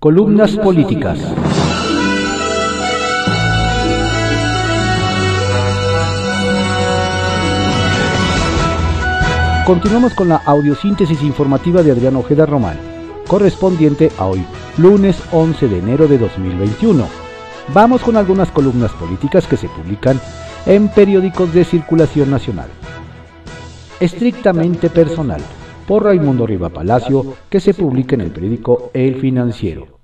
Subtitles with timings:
[0.00, 1.18] Columnas políticas.
[9.66, 12.78] Continuamos con la audiosíntesis informativa de Adrián Ojeda Román,
[13.26, 17.04] correspondiente a hoy, lunes 11 de enero de 2021.
[17.74, 20.20] Vamos con algunas columnas políticas que se publican
[20.66, 22.68] en periódicos de circulación nacional.
[23.98, 25.40] Estrictamente personal,
[25.88, 29.98] por Raimundo Riva Palacio, que se publica en el periódico El Financiero.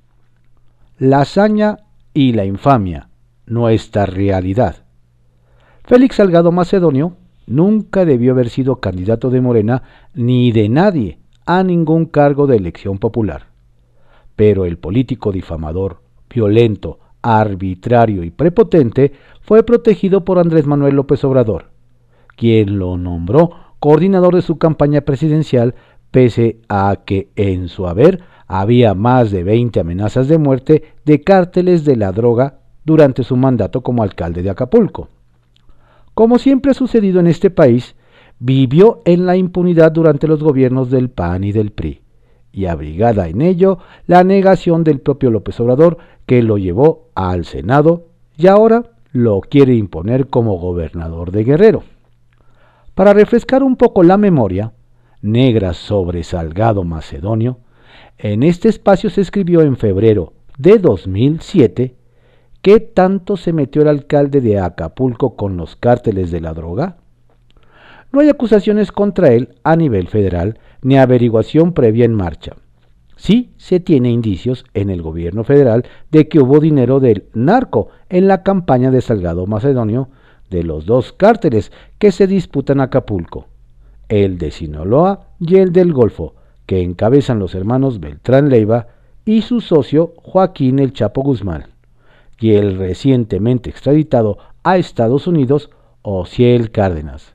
[0.96, 1.76] La hazaña
[2.14, 3.10] y la infamia,
[3.44, 4.86] nuestra realidad.
[5.84, 9.82] Félix Salgado Macedonio nunca debió haber sido candidato de Morena
[10.14, 13.48] ni de nadie a ningún cargo de elección popular.
[14.36, 16.00] Pero el político difamador,
[16.34, 19.12] violento, arbitrario y prepotente
[19.42, 21.66] fue protegido por Andrés Manuel López Obrador,
[22.36, 25.74] quien lo nombró coordinador de su campaña presidencial
[26.10, 31.84] pese a que en su haber había más de 20 amenazas de muerte de cárteles
[31.84, 35.08] de la droga durante su mandato como alcalde de Acapulco.
[36.14, 37.94] Como siempre ha sucedido en este país,
[38.38, 42.00] vivió en la impunidad durante los gobiernos del PAN y del PRI,
[42.52, 48.06] y abrigada en ello la negación del propio López Obrador que lo llevó al Senado
[48.38, 51.82] y ahora lo quiere imponer como gobernador de Guerrero.
[52.94, 54.72] Para refrescar un poco la memoria,
[55.20, 57.58] negra sobre Salgado Macedonio,
[58.18, 61.96] en este espacio se escribió en febrero de 2007
[62.64, 66.96] ¿Qué tanto se metió el alcalde de Acapulco con los cárteles de la droga?
[68.10, 72.56] No hay acusaciones contra él a nivel federal ni averiguación previa en marcha.
[73.16, 78.28] Sí se tiene indicios en el gobierno federal de que hubo dinero del narco en
[78.28, 80.08] la campaña de Salgado Macedonio
[80.54, 83.48] de los dos cárteles que se disputan Acapulco,
[84.08, 88.86] el de Sinaloa y el del Golfo, que encabezan los hermanos Beltrán Leiva
[89.24, 91.66] y su socio Joaquín El Chapo Guzmán
[92.38, 95.70] y el recientemente extraditado a Estados Unidos,
[96.02, 97.34] Ociel Cárdenas.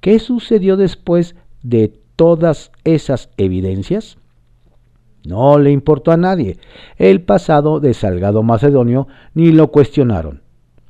[0.00, 4.18] ¿Qué sucedió después de todas esas evidencias?
[5.24, 6.58] No le importó a nadie
[6.98, 10.42] el pasado de Salgado Macedonio ni lo cuestionaron.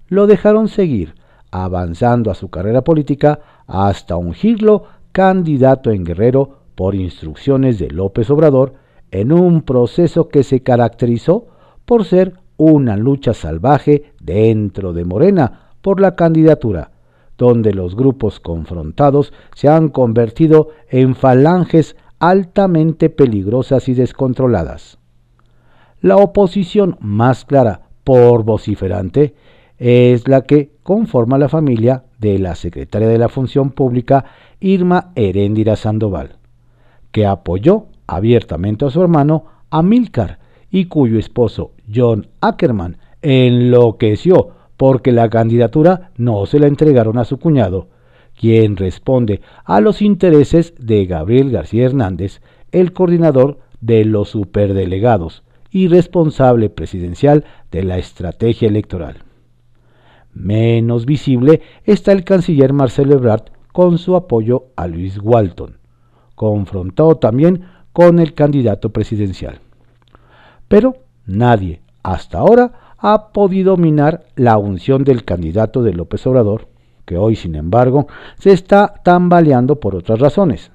[0.09, 1.15] Lo dejaron seguir,
[1.51, 8.75] avanzando a su carrera política hasta ungirlo candidato en Guerrero por instrucciones de López Obrador
[9.11, 11.47] en un proceso que se caracterizó
[11.85, 16.91] por ser una lucha salvaje dentro de Morena por la candidatura,
[17.39, 24.99] donde los grupos confrontados se han convertido en falanges altamente peligrosas y descontroladas.
[26.01, 29.35] La oposición más clara por vociferante
[29.79, 34.25] es la que conforma la familia de la secretaria de la Función Pública
[34.61, 36.37] Irma Heréndira Sandoval,
[37.13, 40.39] que apoyó abiertamente a su hermano Amílcar
[40.71, 47.39] y cuyo esposo John Ackerman enloqueció porque la candidatura no se la entregaron a su
[47.39, 47.89] cuñado,
[48.39, 52.41] quien responde a los intereses de Gabriel García Hernández,
[52.73, 59.28] el coordinador de los superdelegados y responsable presidencial de la estrategia electoral.
[60.39, 65.79] Menos visible está el canciller Marcelo Ebrard con su apoyo a Luis Walton,
[66.37, 69.59] confrontado también con el candidato presidencial.
[70.69, 70.95] Pero
[71.27, 76.69] nadie, hasta ahora, ha podido minar la unción del candidato de López Obrador,
[77.05, 78.07] que hoy, sin embargo,
[78.39, 80.71] se está tambaleando por otras razones.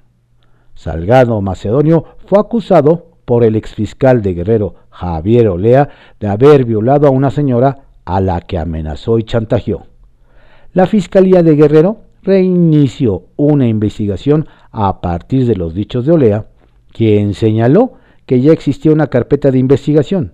[0.73, 5.87] Salgado Macedonio fue acusado por el exfiscal de Guerrero, Javier Olea,
[6.19, 9.87] de haber violado a una señora a la que amenazó y chantajeó.
[10.73, 16.47] La Fiscalía de Guerrero reinició una investigación a partir de los dichos de Olea,
[16.91, 17.93] quien señaló
[18.25, 20.33] que ya existía una carpeta de investigación,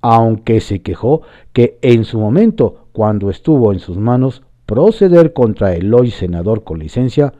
[0.00, 1.22] aunque se quejó
[1.52, 6.78] que en su momento, cuando estuvo en sus manos proceder contra el hoy senador con
[6.78, 7.32] licencia,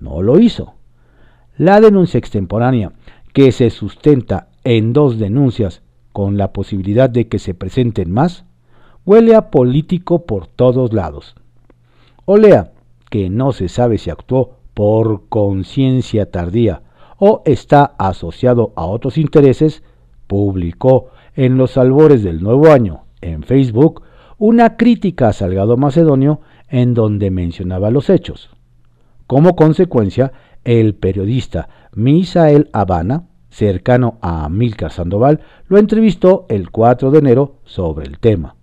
[0.00, 0.74] no lo hizo.
[1.56, 2.92] La denuncia extemporánea,
[3.32, 8.44] que se sustenta en dos denuncias con la posibilidad de que se presenten más,
[9.08, 11.34] huele a político por todos lados.
[12.26, 12.72] Olea,
[13.08, 16.82] que no se sabe si actuó por conciencia tardía
[17.16, 19.82] o está asociado a otros intereses,
[20.26, 21.06] publicó
[21.36, 24.02] en los albores del nuevo año en Facebook
[24.36, 28.50] una crítica a Salgado Macedonio en donde mencionaba los hechos.
[29.26, 30.32] Como consecuencia,
[30.64, 38.06] el periodista Misael Habana, cercano a Amílcar Sandoval, lo entrevistó el 4 de enero sobre
[38.06, 38.57] el tema,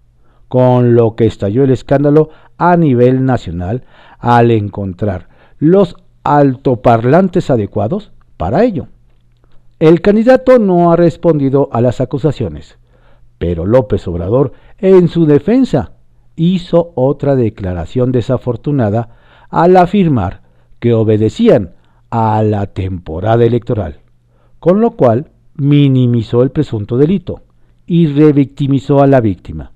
[0.47, 3.83] con lo que estalló el escándalo a nivel nacional
[4.19, 5.27] al encontrar
[5.59, 8.87] los altoparlantes adecuados para ello.
[9.79, 12.77] El candidato no ha respondido a las acusaciones,
[13.37, 15.91] pero López Obrador, en su defensa,
[16.35, 19.09] hizo otra declaración desafortunada
[19.49, 20.41] al afirmar
[20.79, 21.75] que obedecían
[22.09, 23.99] a la temporada electoral,
[24.59, 27.41] con lo cual minimizó el presunto delito
[27.85, 29.71] y revictimizó a la víctima.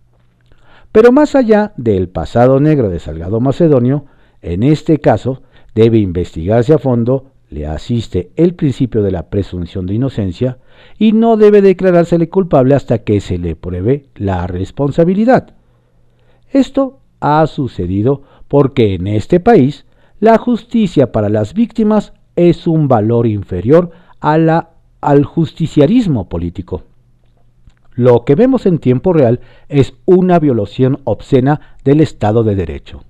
[0.92, 4.06] Pero más allá del pasado negro de Salgado Macedonio,
[4.42, 5.44] en este caso
[5.76, 10.60] debe investigarse a fondo, le asiste el principio de la presunción de inocencia
[10.98, 15.56] y no debe declarársele culpable hasta que se le pruebe la responsabilidad.
[16.52, 19.86] Esto ha sucedido porque en este país
[20.20, 24.72] la justicia para las víctimas es un valor inferior a la,
[25.02, 26.84] al justiciarismo político.
[28.00, 33.04] Lo que vemos en tiempo real es una violación obscena del Estado de Derecho.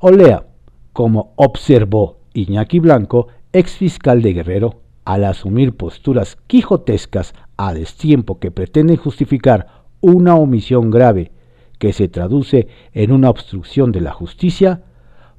[0.00, 0.44] Olea,
[0.92, 8.50] como observó Iñaki Blanco, ex fiscal de Guerrero, al asumir posturas quijotescas a destiempo que
[8.50, 9.68] pretenden justificar
[10.00, 11.30] una omisión grave
[11.78, 14.82] que se traduce en una obstrucción de la justicia,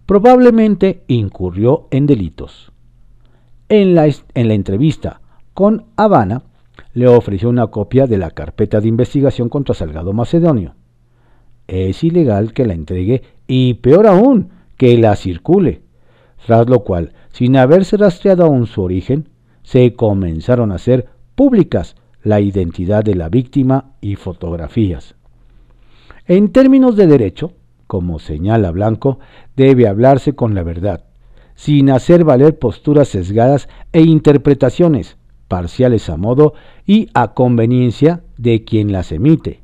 [0.06, 2.72] probablemente incurrió en delitos.
[3.68, 5.20] En la, en la entrevista
[5.54, 6.44] con Habana,
[6.98, 10.74] le ofreció una copia de la carpeta de investigación contra Salgado Macedonio.
[11.68, 15.84] Es ilegal que la entregue y peor aún, que la circule,
[16.44, 19.30] tras lo cual, sin haberse rastreado aún su origen,
[19.62, 21.06] se comenzaron a hacer
[21.36, 25.14] públicas la identidad de la víctima y fotografías.
[26.26, 27.52] En términos de derecho,
[27.86, 29.20] como señala Blanco,
[29.56, 31.04] debe hablarse con la verdad,
[31.54, 35.16] sin hacer valer posturas sesgadas e interpretaciones
[35.48, 36.54] parciales a modo
[36.86, 39.62] y a conveniencia de quien las emite,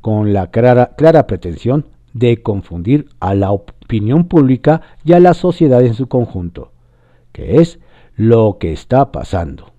[0.00, 5.94] con la clara, pretensión de confundir a la opinión pública y a la sociedad en
[5.94, 6.72] su conjunto,
[7.32, 7.78] que es
[8.16, 9.72] lo que está pasando.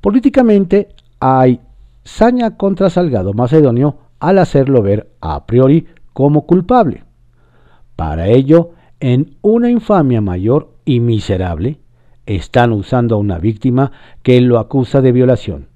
[0.00, 1.60] Políticamente hay
[2.04, 7.04] saña contra Salgado Macedonio al hacerlo ver a priori como culpable.
[7.96, 11.78] Para ello, en una infamia mayor y miserable,
[12.26, 13.92] están usando a una víctima
[14.22, 15.68] que lo acusa de violación,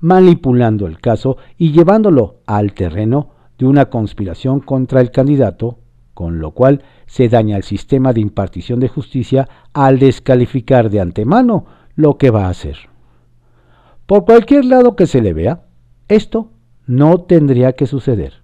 [0.00, 5.78] manipulando el caso y llevándolo al terreno de una conspiración contra el candidato,
[6.12, 11.66] con lo cual se daña el sistema de impartición de justicia al descalificar de antemano
[11.96, 12.76] lo que va a hacer.
[14.06, 15.64] Por cualquier lado que se le vea,
[16.08, 16.50] esto
[16.86, 18.42] no tendría que suceder.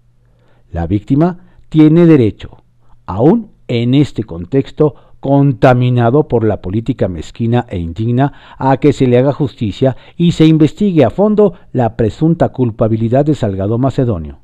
[0.72, 2.62] La víctima tiene derecho,
[3.06, 9.18] aún en este contexto contaminado por la política mezquina e indigna, a que se le
[9.18, 14.40] haga justicia y se investigue a fondo la presunta culpabilidad de Salgado Macedonio.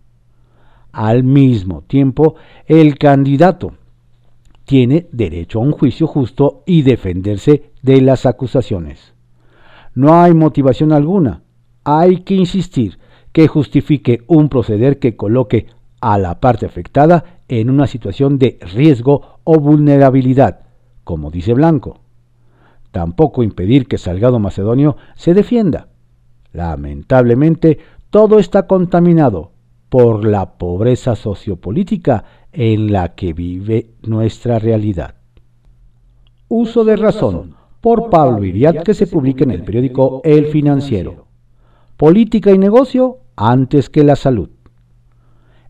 [0.93, 2.37] Al mismo tiempo,
[2.67, 3.75] el candidato
[4.65, 9.15] tiene derecho a un juicio justo y defenderse de las acusaciones.
[9.95, 11.43] No hay motivación alguna,
[11.85, 12.99] hay que insistir
[13.33, 15.67] que justifique un proceder que coloque
[16.01, 20.66] a la parte afectada en una situación de riesgo o vulnerabilidad,
[21.07, 22.01] como dice Blanco.
[22.91, 25.87] Tampoco impedir que Salgado Macedonio se defienda.
[26.53, 27.79] Lamentablemente,
[28.11, 29.53] todo está contaminado
[29.89, 35.15] por la pobreza sociopolítica en la que vive nuestra realidad.
[36.49, 41.27] Uso de razón por Pablo Iriat que se publica en el periódico El Financiero.
[41.97, 44.51] Política y negocio antes que la salud.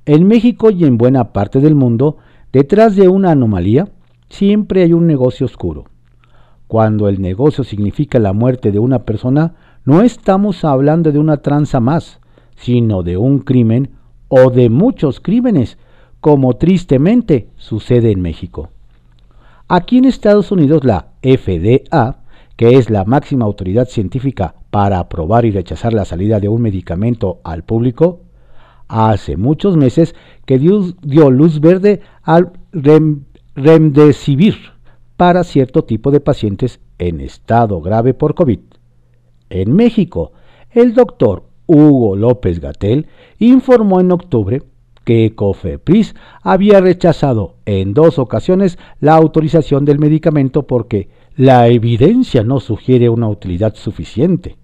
[0.07, 2.17] En México y en buena parte del mundo,
[2.53, 3.89] detrás de una anomalía,
[4.29, 5.85] siempre hay un negocio oscuro.
[6.67, 9.55] Cuando el negocio significa la muerte de una persona,
[9.85, 12.21] no estamos hablando de una tranza más,
[12.57, 13.91] sino de un crimen
[14.29, 15.79] o de muchos crímenes,
[16.21, 18.71] como tristemente sucede en México.
[19.69, 22.19] Aquí en Estados Unidos la FDA,
[22.57, 27.41] que es la máxima autoridad científica para aprobar y rechazar la salida de un medicamento
[27.45, 28.21] al público,
[28.89, 30.15] hace muchos meses
[30.45, 32.53] que dio, luz verde al
[33.57, 34.57] remdesivir
[35.17, 38.61] para cierto tipo de pacientes en estado grave por COVID.
[39.51, 40.33] En México,
[40.71, 43.07] el doctor Hugo López Gatel
[43.39, 44.63] informó en octubre
[45.05, 52.61] que Cofepris había rechazado en dos ocasiones la autorización del medicamento porque la evidencia no
[52.61, 54.57] sugiere una utilidad suficiente.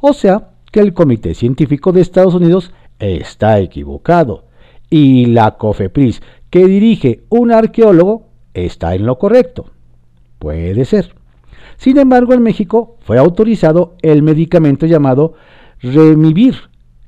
[0.00, 4.44] O sea, que el Comité Científico de Estados Unidos está equivocado
[4.88, 9.70] y la COFEPRIS que dirige un arqueólogo está en lo correcto.
[10.38, 11.14] Puede ser.
[11.76, 15.34] Sin embargo, en México fue autorizado el medicamento llamado
[15.80, 16.54] Remivir,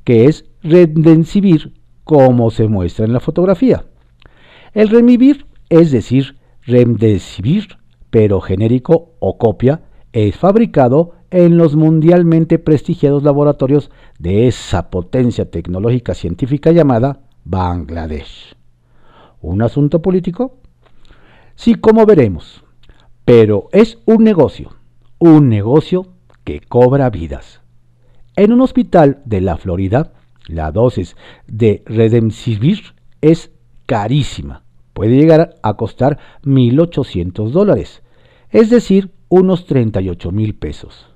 [0.04, 1.72] que es Remdesivir,
[2.04, 3.84] como se muestra en la fotografía.
[4.74, 7.78] El Remivir, es decir, Remdesivir,
[8.10, 16.14] pero genérico o copia, es fabricado en los mundialmente prestigiados laboratorios de esa potencia tecnológica
[16.14, 18.57] científica llamada Bangladesh.
[19.40, 20.56] ¿Un asunto político?
[21.54, 22.64] Sí, como veremos.
[23.24, 24.74] Pero es un negocio,
[25.18, 26.06] un negocio
[26.44, 27.60] que cobra vidas.
[28.36, 30.12] En un hospital de la Florida,
[30.46, 31.16] la dosis
[31.46, 33.50] de Redemsivir es
[33.86, 34.62] carísima.
[34.94, 38.02] Puede llegar a costar 1.800 dólares,
[38.50, 41.06] es decir, unos 38 mil pesos.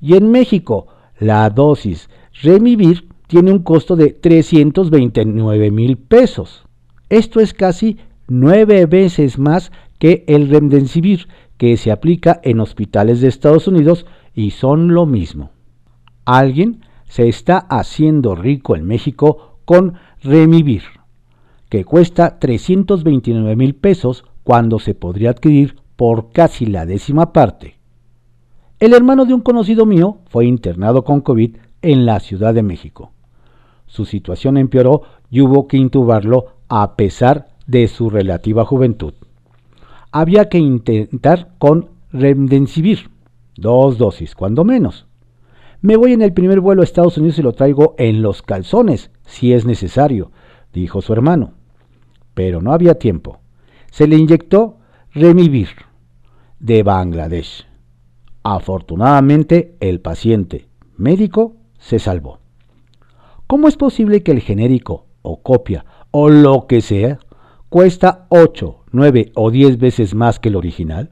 [0.00, 2.10] Y en México, la dosis
[2.42, 6.64] Remivir tiene un costo de 329 mil pesos.
[7.08, 13.28] Esto es casi nueve veces más que el Remdesivir que se aplica en hospitales de
[13.28, 15.50] Estados Unidos y son lo mismo.
[16.24, 20.82] Alguien se está haciendo rico en México con Remivir,
[21.68, 27.78] que cuesta 329 mil pesos cuando se podría adquirir por casi la décima parte.
[28.80, 33.12] El hermano de un conocido mío fue internado con COVID en la Ciudad de México.
[33.86, 39.14] Su situación empeoró y hubo que intubarlo a pesar de su relativa juventud.
[40.12, 43.10] Había que intentar con Remdesivir,
[43.56, 45.06] dos dosis, cuando menos.
[45.80, 49.10] Me voy en el primer vuelo a Estados Unidos y lo traigo en los calzones,
[49.26, 50.30] si es necesario,
[50.72, 51.54] dijo su hermano.
[52.34, 53.40] Pero no había tiempo.
[53.90, 54.78] Se le inyectó
[55.12, 55.68] Remivir
[56.60, 57.66] de Bangladesh.
[58.42, 62.38] Afortunadamente, el paciente médico se salvó.
[63.46, 65.84] ¿Cómo es posible que el genérico o copia
[66.16, 67.18] o lo que sea
[67.68, 71.10] cuesta 8, 9 o 10 veces más que el original?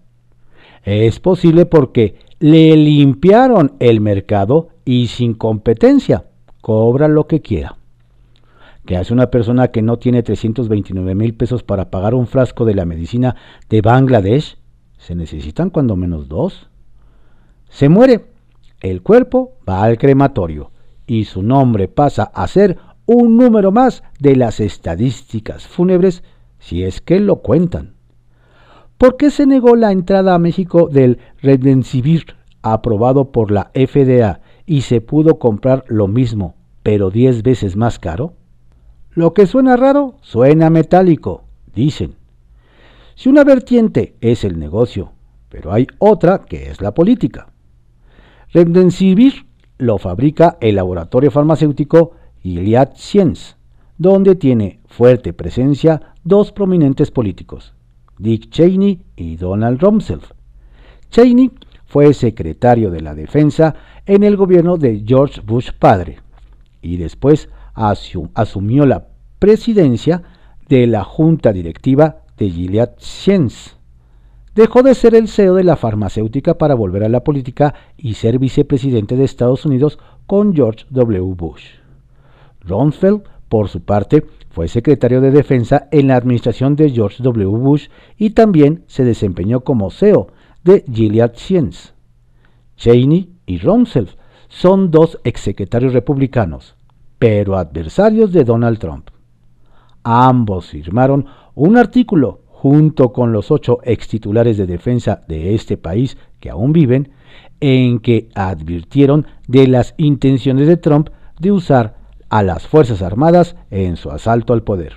[0.85, 6.27] Es posible porque le limpiaron el mercado y sin competencia
[6.61, 7.79] cobra lo que quiera.
[8.87, 12.77] ¿Qué hace una persona que no tiene 329 mil pesos para pagar un frasco de
[12.77, 13.35] la medicina
[13.69, 14.57] de Bangladesh?
[14.99, 16.69] Se necesitan cuando menos dos.
[17.71, 18.27] Se muere.
[18.81, 20.71] El cuerpo va al crematorio
[21.09, 26.23] y su nombre pasa a ser un número más de las estadísticas fúnebres
[26.59, 27.95] si es que lo cuentan.
[28.99, 34.83] ¿Por qué se negó la entrada a México del Redensivir aprobado por la FDA y
[34.83, 36.55] se pudo comprar lo mismo,
[36.85, 38.35] pero 10 veces más caro?
[39.11, 41.45] Lo que suena raro, suena metálico,
[41.75, 42.15] dicen.
[43.17, 45.13] Si una vertiente es el negocio,
[45.49, 47.53] pero hay otra que es la política.
[48.53, 49.47] Remdesivir
[49.79, 53.55] lo fabrica el laboratorio farmacéutico Gilead Science,
[53.99, 57.75] donde tiene fuerte presencia dos prominentes políticos,
[58.19, 60.25] Dick Cheney y Donald Rumsfeld.
[61.11, 61.51] Cheney
[61.87, 63.75] fue secretario de la Defensa
[64.07, 66.21] en el gobierno de George Bush padre
[66.81, 69.09] y después asumió la
[69.39, 70.23] presidencia
[70.69, 73.73] de la junta directiva de Gilead Science.
[74.55, 78.39] Dejó de ser el CEO de la farmacéutica para volver a la política y ser
[78.39, 81.35] vicepresidente de Estados Unidos con George W.
[81.35, 81.82] Bush.
[82.65, 87.47] Rumsfeld, por su parte, fue secretario de Defensa en la administración de George W.
[87.59, 90.29] Bush y también se desempeñó como CEO
[90.63, 91.93] de Gilead Science.
[92.77, 94.11] Cheney y Rumsfeld
[94.49, 96.77] son dos exsecretarios republicanos,
[97.19, 99.09] pero adversarios de Donald Trump.
[100.03, 106.17] Ambos firmaron un artículo junto con los ocho ex titulares de defensa de este país
[106.39, 107.13] que aún viven,
[107.61, 111.09] en que advirtieron de las intenciones de Trump
[111.41, 112.02] de usar
[112.33, 114.95] a las Fuerzas Armadas en su asalto al poder.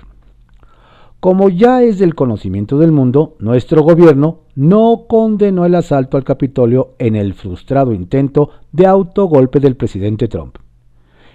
[1.20, 6.94] Como ya es del conocimiento del mundo, nuestro gobierno no condenó el asalto al Capitolio
[6.98, 10.56] en el frustrado intento de autogolpe del presidente Trump.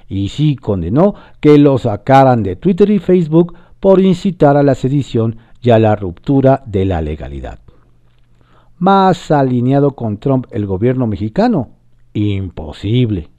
[0.09, 5.37] Y sí condenó que lo sacaran de Twitter y Facebook por incitar a la sedición
[5.61, 7.59] y a la ruptura de la legalidad.
[8.79, 11.69] Más alineado con Trump el gobierno mexicano,
[12.13, 13.30] imposible.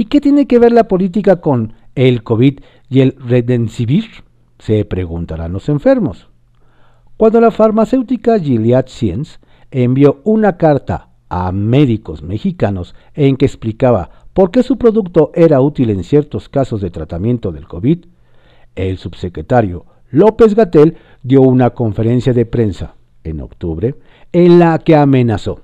[0.00, 4.04] ¿Y qué tiene que ver la política con el COVID y el Redensivir?
[4.60, 6.28] Se preguntarán los enfermos.
[7.16, 9.40] Cuando la farmacéutica Gilead Science
[9.72, 15.90] envió una carta a médicos mexicanos en que explicaba por qué su producto era útil
[15.90, 18.04] en ciertos casos de tratamiento del COVID,
[18.76, 23.96] el subsecretario López Gatel dio una conferencia de prensa en octubre
[24.32, 25.60] en la que amenazó.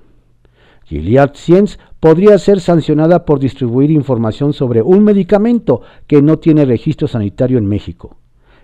[0.83, 7.07] Gilead Science podría ser sancionada por distribuir información sobre un medicamento que no tiene registro
[7.07, 8.17] sanitario en México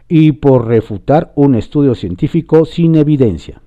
[0.07, 3.63] y por refutar un estudio científico sin evidencia.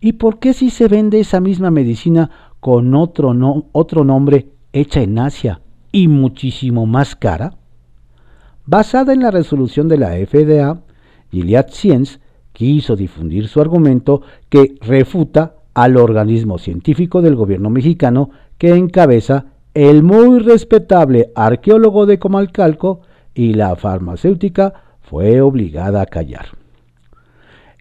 [0.00, 3.34] ¿Y por qué si se vende esa misma medicina con otro,
[3.72, 7.56] otro nombre hecha en Asia y muchísimo más cara?
[8.64, 10.84] Basada en la resolución de la FDA,
[11.32, 12.20] Gilead Science
[12.52, 18.30] quiso difundir su argumento que refuta al organismo científico del gobierno mexicano
[18.62, 23.00] que encabeza el muy respetable arqueólogo de Comalcalco
[23.34, 26.46] y la farmacéutica fue obligada a callar.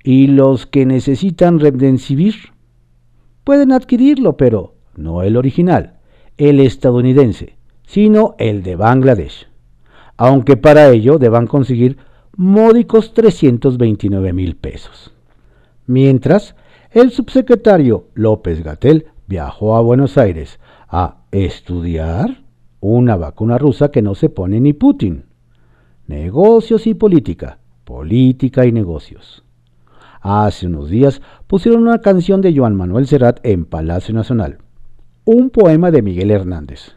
[0.04, 2.34] ¿Y los que necesitan Remdesivir?
[3.44, 6.00] Pueden adquirirlo, pero no el original,
[6.38, 9.50] el estadounidense, sino el de Bangladesh,
[10.18, 11.98] aunque para ello deban conseguir
[12.36, 15.14] módicos 329 mil pesos.
[15.86, 16.56] Mientras,
[16.90, 20.60] el subsecretario López Gatel viajó a Buenos Aires
[20.91, 22.43] a estudiar
[22.81, 25.24] una vacuna rusa que no se pone ni Putin.
[26.07, 29.45] Negocios y política, política y negocios.
[30.19, 34.57] Hace unos días pusieron una canción de Joan Manuel Serrat en Palacio Nacional,
[35.24, 36.95] un poema de Miguel Hernández.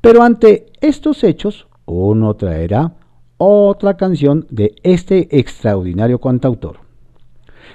[0.00, 2.96] Pero ante estos hechos, uno traerá
[3.36, 6.78] otra canción de este extraordinario cantautor.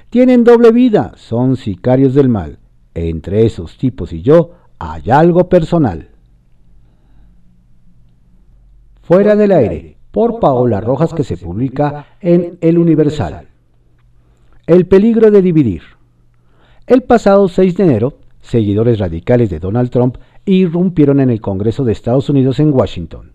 [0.10, 2.60] Tienen doble vida, son sicarios del mal.
[2.94, 6.10] Entre esos tipos y yo hay algo personal.
[9.02, 13.48] Fuera del aire, por Paola Rojas que se publica en El Universal.
[14.66, 15.82] El peligro de dividir.
[16.86, 21.92] El pasado 6 de enero, seguidores radicales de Donald Trump irrumpieron en el Congreso de
[21.94, 23.34] Estados Unidos en Washington.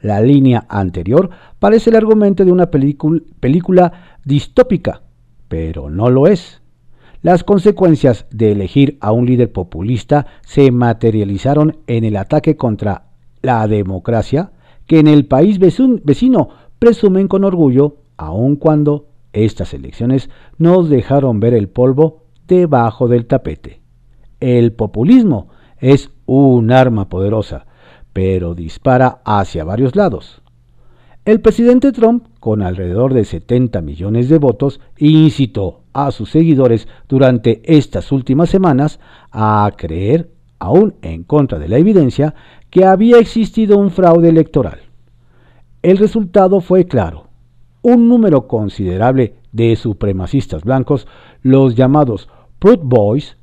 [0.00, 3.92] La línea anterior parece el argumento de una película
[4.24, 5.02] distópica,
[5.48, 6.62] pero no lo es.
[7.26, 13.06] Las consecuencias de elegir a un líder populista se materializaron en el ataque contra
[13.42, 14.52] la democracia
[14.86, 21.54] que en el país vecino presumen con orgullo, aun cuando estas elecciones nos dejaron ver
[21.54, 23.80] el polvo debajo del tapete.
[24.38, 25.48] El populismo
[25.80, 27.66] es un arma poderosa,
[28.12, 30.42] pero dispara hacia varios lados.
[31.26, 37.62] El presidente Trump, con alrededor de 70 millones de votos, incitó a sus seguidores durante
[37.64, 39.00] estas últimas semanas
[39.32, 40.30] a creer,
[40.60, 42.36] aún en contra de la evidencia,
[42.70, 44.82] que había existido un fraude electoral.
[45.82, 47.26] El resultado fue claro.
[47.82, 51.08] Un número considerable de supremacistas blancos,
[51.42, 52.28] los llamados
[52.60, 53.36] Proud Boys,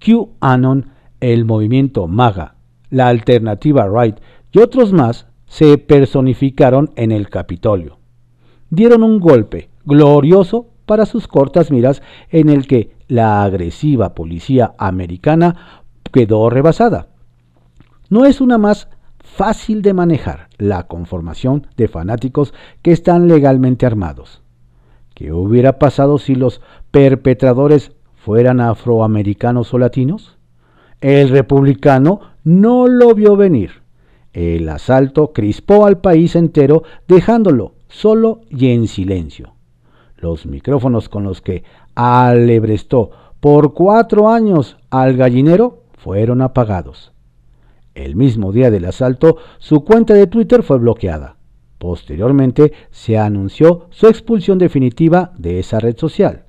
[0.00, 2.56] QAnon, el movimiento MAGA,
[2.90, 4.18] la alternativa Right
[4.52, 7.98] y otros más, se personificaron en el Capitolio.
[8.70, 15.82] Dieron un golpe glorioso para sus cortas miras en el que la agresiva policía americana
[16.12, 17.08] quedó rebasada.
[18.08, 24.42] No es una más fácil de manejar la conformación de fanáticos que están legalmente armados.
[25.14, 30.38] ¿Qué hubiera pasado si los perpetradores fueran afroamericanos o latinos?
[31.00, 33.85] El republicano no lo vio venir
[34.36, 39.54] el asalto crispó al país entero, dejándolo solo y en silencio.
[40.18, 47.12] Los micrófonos con los que alebrestó por cuatro años al gallinero fueron apagados.
[47.94, 51.36] El mismo día del asalto, su cuenta de Twitter fue bloqueada.
[51.78, 56.44] Posteriormente se anunció su expulsión definitiva de esa red social.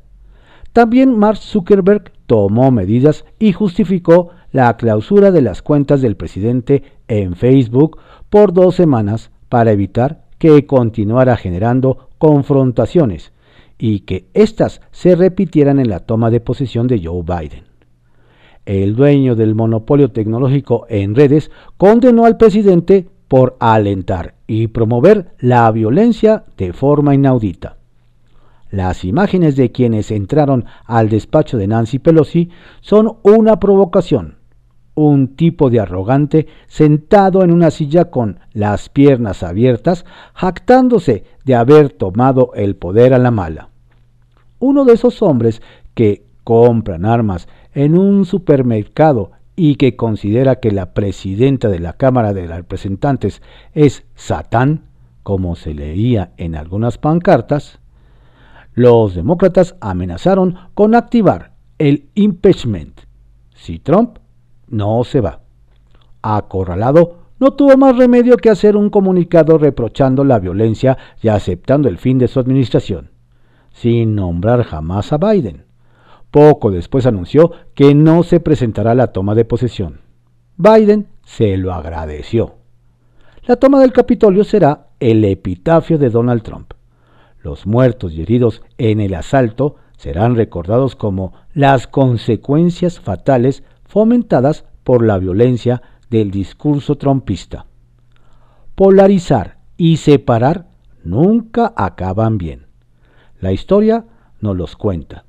[0.74, 7.36] También Mark Zuckerberg tomó medidas y justificó la clausura de las cuentas del presidente en
[7.36, 13.34] Facebook por dos semanas para evitar que continuara generando confrontaciones
[13.78, 17.66] y que éstas se repitieran en la toma de posesión de Joe Biden.
[18.66, 25.72] El dueño del monopolio tecnológico en redes condenó al presidente por alentar y promover la
[25.72, 27.78] violencia de forma inaudita.
[28.70, 32.50] Las imágenes de quienes entraron al despacho de Nancy Pelosi
[32.82, 34.37] son una provocación
[34.98, 41.92] un tipo de arrogante sentado en una silla con las piernas abiertas, jactándose de haber
[41.92, 43.70] tomado el poder a la mala.
[44.58, 45.62] Uno de esos hombres
[45.94, 52.34] que compran armas en un supermercado y que considera que la presidenta de la Cámara
[52.34, 53.44] de Representantes
[53.76, 54.86] es Satán,
[55.22, 57.80] como se leía en algunas pancartas,
[58.74, 63.02] los demócratas amenazaron con activar el impeachment
[63.54, 64.18] si Trump
[64.68, 65.42] no se va.
[66.22, 71.98] Acorralado, no tuvo más remedio que hacer un comunicado reprochando la violencia y aceptando el
[71.98, 73.12] fin de su administración,
[73.72, 75.66] sin nombrar jamás a Biden.
[76.32, 80.02] Poco después anunció que no se presentará la toma de posesión.
[80.58, 82.56] Biden se lo agradeció.
[83.44, 86.74] La toma del Capitolio será el epitafio de Donald Trump.
[87.42, 95.04] Los muertos y heridos en el asalto serán recordados como las consecuencias fatales fomentadas por
[95.04, 97.66] la violencia del discurso trompista.
[98.76, 100.68] Polarizar y separar
[101.04, 102.68] nunca acaban bien.
[103.40, 104.06] La historia
[104.40, 105.26] nos los cuenta,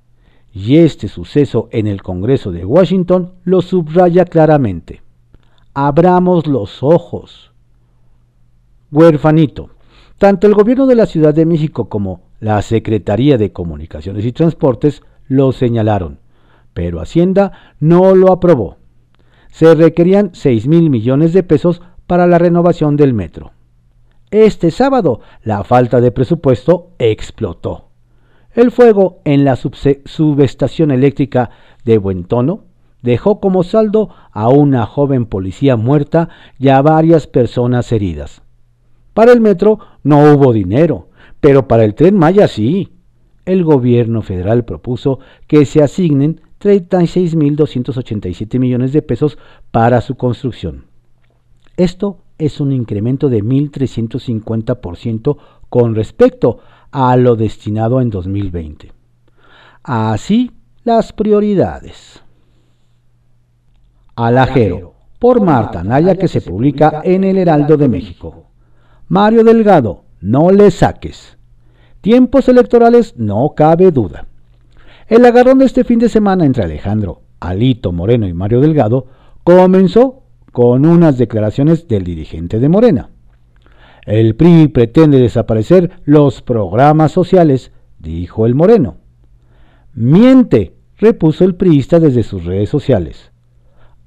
[0.53, 5.03] y este suceso en el Congreso de Washington lo subraya claramente.
[5.75, 7.53] abramos los ojos.
[8.91, 9.71] Huerfanito.
[10.19, 15.03] Tanto el gobierno de la Ciudad de México como la Secretaría de Comunicaciones y Transportes
[15.29, 16.19] lo señalaron,
[16.79, 18.77] pero Hacienda no lo aprobó.
[19.51, 23.51] Se requerían 6 mil millones de pesos para la renovación del metro.
[24.31, 27.89] Este sábado, la falta de presupuesto explotó.
[28.55, 31.51] El fuego en la subestación eléctrica
[31.85, 32.63] de Buen Tono
[33.03, 36.29] dejó como saldo a una joven policía muerta
[36.61, 38.43] y a varias personas heridas.
[39.15, 41.09] Para el metro no hubo dinero,
[41.41, 42.93] pero para el tren Maya sí.
[43.45, 49.39] El gobierno federal propuso que se asignen 36.287 millones de pesos
[49.71, 50.87] para su construcción.
[51.77, 55.37] Esto es un incremento de 1.350%
[55.69, 58.93] con respecto a lo destinado en 2020.
[59.83, 60.53] Así
[60.85, 62.23] las prioridades.
[64.17, 68.47] Alajero, por Marta Naya, que se publica en el Heraldo de México.
[69.09, 71.37] Mario Delgado, no le saques.
[72.01, 74.28] Tiempos electorales, no cabe duda.
[75.09, 79.07] El agarrón de este fin de semana entre Alejandro, Alito Moreno y Mario Delgado
[79.43, 83.11] comenzó con unas declaraciones del dirigente de Morena.
[84.05, 88.99] El PRI pretende desaparecer los programas sociales, dijo el Moreno.
[89.95, 93.33] Miente, repuso el priista desde sus redes sociales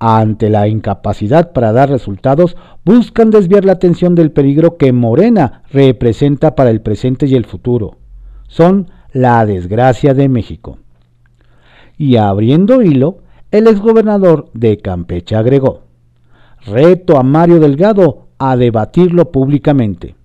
[0.04, 6.56] ante la incapacidad para dar resultados, buscan desviar la atención del peligro que Morena representa
[6.56, 7.98] para el presente y el futuro.
[8.48, 10.80] Son la desgracia de México.
[12.02, 13.20] Y abriendo hilo,
[13.52, 15.82] el exgobernador de Campeche agregó,
[16.66, 20.16] reto a Mario Delgado a debatirlo públicamente.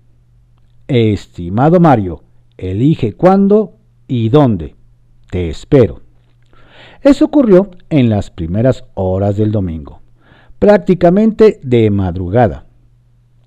[0.87, 2.23] Estimado Mario,
[2.57, 3.73] elige cuándo
[4.07, 4.73] y dónde.
[5.29, 6.01] Te espero.
[7.03, 10.01] Eso ocurrió en las primeras horas del domingo,
[10.57, 12.65] prácticamente de madrugada.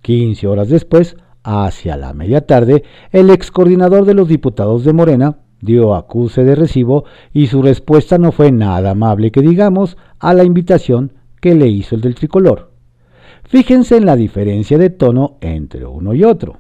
[0.03, 5.39] 15 horas después, hacia la media tarde, el ex coordinador de los diputados de Morena
[5.61, 10.45] dio acuse de recibo y su respuesta no fue nada amable que digamos a la
[10.45, 12.71] invitación que le hizo el del tricolor.
[13.45, 16.59] Fíjense en la diferencia de tono entre uno y otro.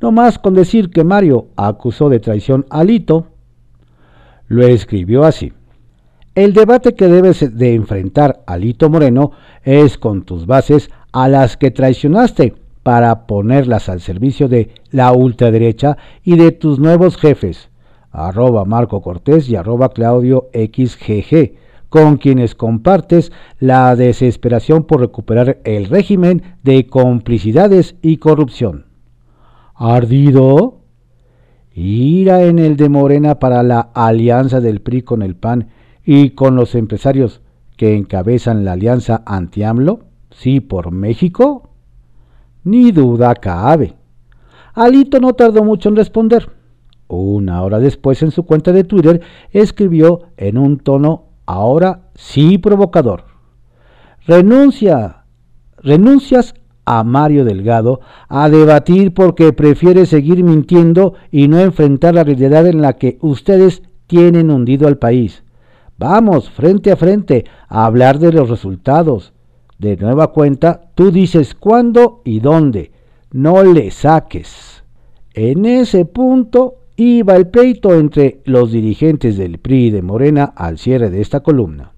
[0.00, 3.28] No más con decir que Mario acusó de traición a Lito,
[4.48, 5.52] lo escribió así.
[6.34, 11.70] El debate que debes de enfrentar, Alito Moreno, es con tus bases a las que
[11.70, 17.68] traicionaste para ponerlas al servicio de la ultraderecha y de tus nuevos jefes,
[18.12, 21.54] arroba Marco Cortés y arroba Claudio XGG,
[21.88, 28.86] con quienes compartes la desesperación por recuperar el régimen de complicidades y corrupción.
[29.74, 30.78] ¿Ardido?
[31.74, 35.68] Ira en el de Morena para la alianza del PRI con el PAN
[36.04, 37.40] y con los empresarios
[37.76, 41.70] que encabezan la alianza anti-AMLO, sí por México,
[42.64, 43.94] ni duda cabe.
[44.74, 46.48] Alito no tardó mucho en responder.
[47.14, 49.20] Una hora después en su cuenta de Twitter
[49.50, 53.24] escribió en un tono ahora sí provocador.
[54.26, 55.24] Renuncia,
[55.76, 56.54] renuncias
[56.86, 62.80] a Mario Delgado a debatir porque prefiere seguir mintiendo y no enfrentar la realidad en
[62.80, 65.44] la que ustedes tienen hundido al país.
[65.98, 69.34] Vamos frente a frente a hablar de los resultados.
[69.78, 72.90] De nueva cuenta, tú dices cuándo y dónde.
[73.32, 74.82] No le saques.
[75.34, 80.78] En ese punto iba el pleito entre los dirigentes del PRI y de Morena al
[80.78, 81.92] cierre de esta columna.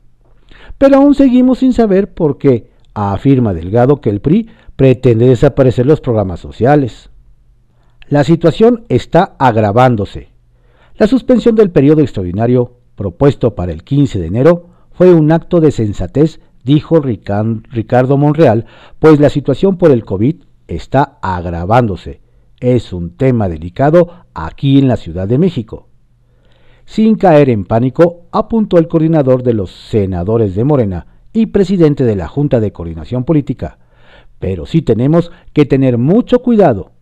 [0.78, 6.00] Pero aún seguimos sin saber por qué afirma Delgado que el PRI pretende desaparecer los
[6.00, 7.10] programas sociales.
[8.08, 10.28] La situación está agravándose.
[10.96, 15.72] La suspensión del periodo extraordinario propuesto para el 15 de enero, fue un acto de
[15.72, 18.66] sensatez, dijo Ricardo Monreal,
[18.98, 20.36] pues la situación por el COVID
[20.68, 22.20] está agravándose.
[22.64, 25.90] Es un tema delicado aquí en la Ciudad de México.
[26.86, 32.16] Sin caer en pánico, apuntó el coordinador de los senadores de Morena y presidente de
[32.16, 33.76] la Junta de Coordinación Política.
[34.38, 36.92] Pero sí tenemos que tener mucho cuidado.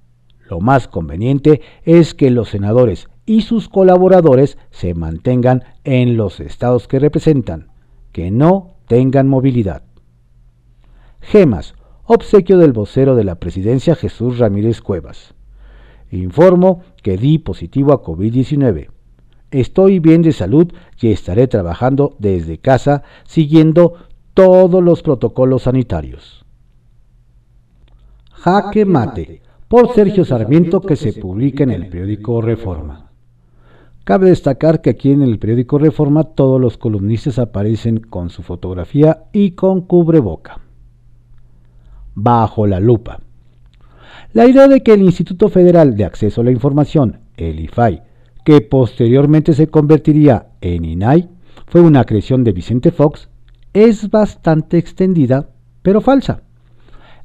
[0.51, 6.88] Lo más conveniente es que los senadores y sus colaboradores se mantengan en los estados
[6.88, 7.68] que representan,
[8.11, 9.85] que no tengan movilidad.
[11.20, 15.37] Gemas, obsequio del vocero de la presidencia Jesús Ramírez Cuevas.
[16.12, 18.88] Informo que di positivo a COVID-19.
[19.51, 23.94] Estoy bien de salud y estaré trabajando desde casa siguiendo
[24.35, 26.44] todos los protocolos sanitarios.
[28.31, 33.11] Jaque Mate, por Sergio Sarmiento que se publica en el periódico Reforma.
[34.05, 39.25] Cabe destacar que aquí en el periódico Reforma todos los columnistas aparecen con su fotografía
[39.33, 40.61] y con cubreboca.
[42.14, 43.20] bajo la lupa.
[44.35, 48.03] La idea de que el Instituto Federal de Acceso a la Información, el IFAI,
[48.47, 51.29] que posteriormente se convertiría en INAI,
[51.66, 53.29] fue una creación de Vicente Fox,
[53.75, 55.51] es bastante extendida,
[55.83, 56.45] pero falsa.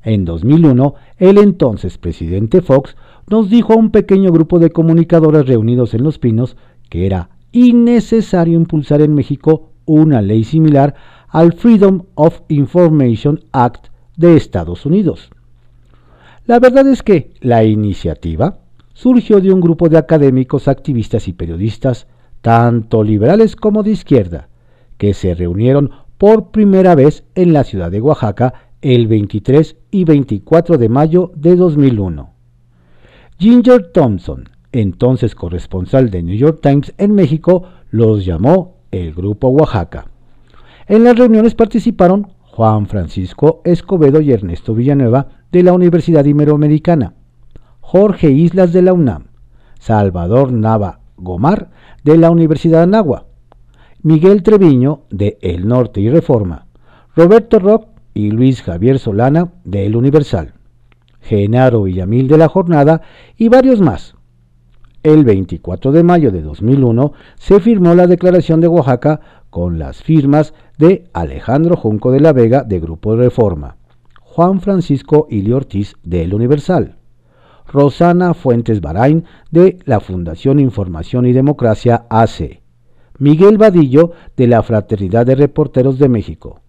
[0.04, 2.98] En 2001, el entonces presidente Fox
[3.30, 6.58] nos dijo a un pequeño grupo de comunicadores reunidos en Los Pinos
[6.90, 10.94] que era innecesario impulsar en México una ley similar
[11.30, 15.30] al Freedom of Information Act de Estados Unidos.
[16.48, 18.60] La verdad es que la iniciativa
[18.94, 22.08] surgió de un grupo de académicos, activistas y periodistas,
[22.40, 24.48] tanto liberales como de izquierda,
[24.98, 30.78] que se reunieron por primera vez en la ciudad de Oaxaca el 23 y 24
[30.78, 32.30] de mayo de 2001.
[33.38, 40.06] Ginger Thompson, entonces corresponsal de New York Times en México, los llamó el Grupo Oaxaca.
[40.88, 47.14] En las reuniones participaron Juan Francisco Escobedo y Ernesto Villanueva de la Universidad Iberoamericana,
[47.80, 49.28] Jorge Islas de la UNAM,
[49.80, 51.70] Salvador Nava Gomar
[52.04, 53.26] de la Universidad Anáhuac,
[54.04, 56.68] Miguel Treviño de El Norte y Reforma,
[57.16, 60.54] Roberto Rock y Luis Javier Solana de El Universal,
[61.22, 63.02] Genaro Villamil de la Jornada
[63.38, 64.16] y varios más.
[65.04, 70.54] El 24 de mayo de 2001 se firmó la Declaración de Oaxaca con las firmas
[70.78, 73.78] de Alejandro Junco de la Vega de Grupo Reforma,
[74.38, 76.98] Juan Francisco Ili Ortiz de Universal,
[77.66, 82.62] Rosana Fuentes Barain de la Fundación Información y Democracia AC,
[83.18, 86.62] Miguel Vadillo de la Fraternidad de Reporteros de México,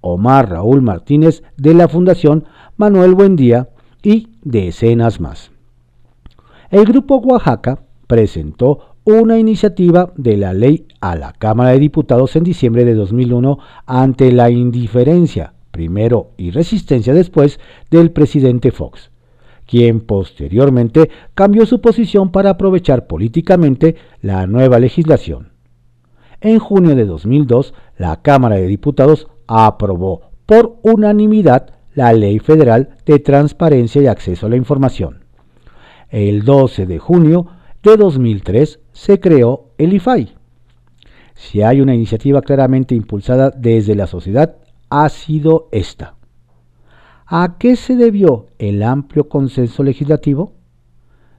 [0.00, 2.46] Omar Raúl Martínez de la Fundación
[2.78, 3.68] Manuel Buendía
[4.02, 5.50] y decenas más.
[6.70, 12.44] El Grupo Oaxaca presentó una iniciativa de la ley a la Cámara de Diputados en
[12.44, 17.58] diciembre de 2001 ante la indiferencia, primero, y resistencia después,
[17.90, 19.10] del presidente Fox,
[19.66, 25.50] quien posteriormente cambió su posición para aprovechar políticamente la nueva legislación.
[26.40, 33.18] En junio de 2002, la Cámara de Diputados aprobó por unanimidad la Ley Federal de
[33.18, 35.24] Transparencia y Acceso a la Información.
[36.10, 37.46] El 12 de junio
[37.82, 40.34] de 2003 se creó el IFAI.
[41.34, 44.56] Si hay una iniciativa claramente impulsada desde la sociedad,
[44.92, 46.16] ha sido esta.
[47.24, 50.52] ¿A qué se debió el amplio consenso legislativo?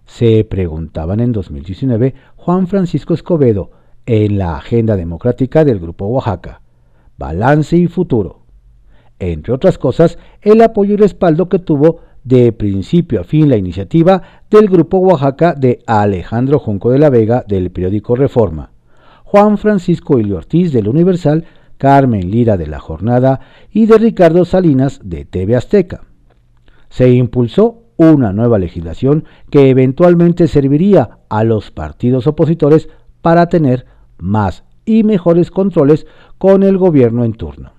[0.06, 3.70] Se preguntaban en 2019 Juan Francisco Escobedo
[4.08, 6.62] en la Agenda Democrática del Grupo Oaxaca,
[7.20, 8.40] Balance y Futuro.
[9.20, 14.24] Entre otras cosas, el apoyo y respaldo que tuvo de principio a fin la iniciativa
[14.50, 18.72] del Grupo Oaxaca de Alejandro Junco de la Vega del periódico Reforma,
[19.24, 21.46] Juan Francisco Ilio Ortiz del Universal,
[21.78, 23.40] Carmen Lira de La Jornada
[23.72, 26.04] y de Ricardo Salinas de TV Azteca.
[26.90, 32.90] Se impulsó una nueva legislación que eventualmente serviría a los partidos opositores
[33.22, 33.86] para tener
[34.18, 36.06] más y mejores controles
[36.38, 37.74] con el gobierno en turno.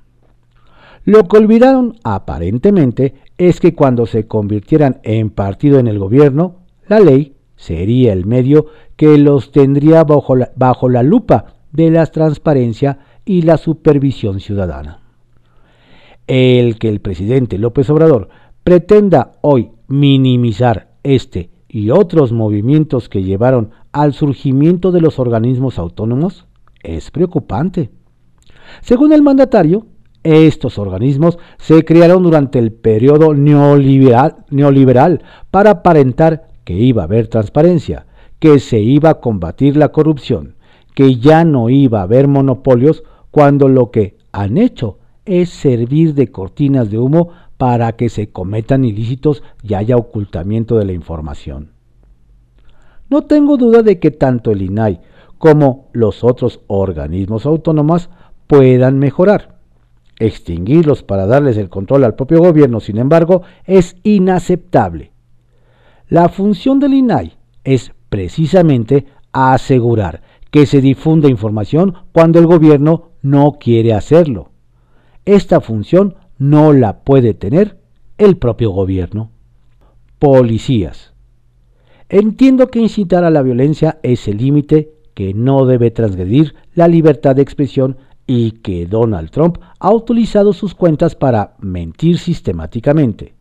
[1.05, 7.01] Lo que olvidaron aparentemente es que cuando se convirtieran en partido en el gobierno, la
[7.01, 12.99] ley sería el medio que los tendría bajo la, bajo la lupa de la transparencia
[13.25, 15.01] y la supervisión ciudadana.
[16.27, 18.29] El que el presidente López Obrador
[18.63, 26.47] pretenda hoy minimizar este y otros movimientos que llevaron al surgimiento de los organismos autónomos
[26.83, 27.91] es preocupante.
[28.81, 29.87] Según el mandatario,
[30.23, 37.29] estos organismos se crearon durante el periodo neoliberal, neoliberal para aparentar que iba a haber
[37.29, 38.07] transparencia,
[38.39, 40.57] que se iba a combatir la corrupción,
[40.95, 46.31] que ya no iba a haber monopolios cuando lo que han hecho es servir de
[46.31, 51.73] cortinas de humo para que se cometan ilícitos y haya ocultamiento de la información.
[53.11, 55.01] No tengo duda de que tanto el INAI
[55.37, 58.09] como los otros organismos autónomos
[58.47, 59.59] puedan mejorar
[60.21, 65.11] Extinguirlos para darles el control al propio gobierno, sin embargo, es inaceptable.
[66.09, 70.23] La función del INAI es precisamente asegurar
[70.55, 74.53] que se difunda información cuando el gobierno no quiere hacerlo.
[75.25, 77.81] Esta función no la puede tener
[78.19, 79.33] el propio gobierno.
[80.21, 81.13] Policías.
[82.09, 87.35] Entiendo que incitar a la violencia es el límite que no debe transgredir la libertad
[87.35, 93.35] de expresión y que Donald Trump ha utilizado sus cuentas para mentir sistemáticamente.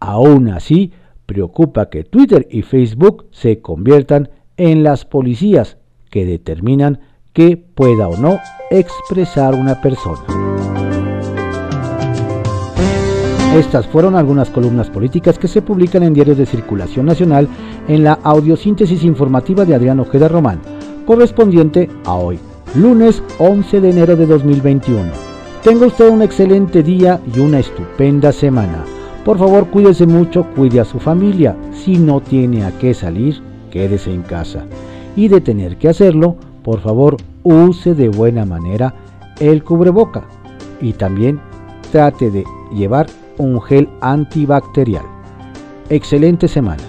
[0.00, 0.90] Aún así,
[1.24, 5.76] preocupa que Twitter y Facebook se conviertan en las policías
[6.16, 6.98] que determinan
[7.34, 8.38] qué pueda o no
[8.70, 10.22] expresar una persona.
[13.54, 17.46] Estas fueron algunas columnas políticas que se publican en diarios de circulación nacional
[17.86, 20.58] en la audiosíntesis informativa de Adrián Ojeda Román,
[21.04, 22.38] correspondiente a hoy,
[22.74, 25.02] lunes 11 de enero de 2021.
[25.62, 28.86] Tenga usted un excelente día y una estupenda semana.
[29.22, 31.54] Por favor, cuídese mucho, cuide a su familia.
[31.74, 34.64] Si no tiene a qué salir, quédese en casa.
[35.16, 38.94] Y de tener que hacerlo, por favor, use de buena manera
[39.40, 40.24] el cubreboca.
[40.80, 41.40] Y también
[41.90, 43.06] trate de llevar
[43.38, 45.04] un gel antibacterial.
[45.88, 46.82] Excelente semana.